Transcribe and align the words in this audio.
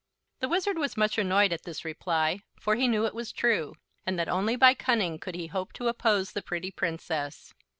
The 0.39 0.49
Wizard 0.49 0.79
was 0.79 0.97
much 0.97 1.19
annoyed 1.19 1.53
at 1.53 1.61
this 1.61 1.85
reply, 1.85 2.41
for 2.59 2.73
he 2.73 2.87
knew 2.87 3.05
it 3.05 3.13
was 3.13 3.31
true, 3.31 3.75
and 4.03 4.17
that 4.17 4.27
only 4.27 4.55
by 4.55 4.73
cunning 4.73 5.19
could 5.19 5.35
he 5.35 5.45
hope 5.45 5.73
to 5.73 5.87
oppose 5.89 6.31
the 6.31 6.41
pretty 6.41 6.71
Princess. 6.71 7.53